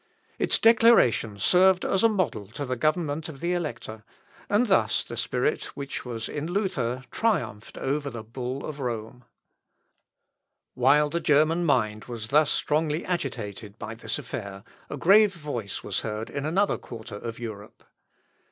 Its 0.39 0.57
declaration 0.57 1.37
served 1.37 1.85
as 1.85 2.01
a 2.01 2.09
model 2.09 2.47
to 2.47 2.65
the 2.65 2.75
government 2.75 3.29
of 3.29 3.39
the 3.39 3.53
Elector; 3.53 4.03
and 4.49 4.65
thus 4.65 5.03
the 5.03 5.15
spirit 5.15 5.65
which 5.77 6.03
was 6.03 6.27
in 6.27 6.47
Luther 6.51 7.03
triumphed 7.11 7.77
over 7.77 8.09
the 8.09 8.23
bull 8.23 8.65
of 8.65 8.79
Rome. 8.79 9.25
[Sidenote: 10.75 10.75
LUTHER'S 10.75 10.81
SELF 10.81 10.81
EXAMINATION.] 10.81 10.81
While 10.81 11.09
the 11.11 11.19
German 11.55 11.65
mind 11.65 12.05
was 12.05 12.27
thus 12.29 12.49
strongly 12.49 13.05
agitated 13.05 13.77
by 13.77 13.93
this 13.93 14.17
affair, 14.17 14.63
a 14.89 14.97
grave 14.97 15.35
voice 15.35 15.83
was 15.83 15.99
heard 15.99 16.31
in 16.31 16.47
another 16.47 16.79
quarter 16.79 17.17
of 17.17 17.37
Europe. 17.37 17.83